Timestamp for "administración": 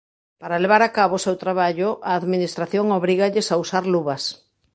2.19-2.85